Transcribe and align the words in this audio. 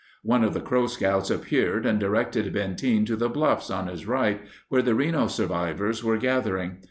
One 0.23 0.43
of 0.43 0.55
the 0.55 0.61
Crow 0.61 0.87
scouts 0.87 1.29
appeared 1.29 1.85
and 1.85 1.99
directed 1.99 2.51
Benteen 2.51 3.05
to 3.05 3.15
the 3.15 3.29
bluffs 3.29 3.69
on 3.69 3.85
his 3.85 4.07
right, 4.07 4.41
where 4.67 4.81
the 4.81 4.95
Reno 4.95 5.27
survivors 5.27 6.03
were 6.03 6.17
gathering. 6.17 6.79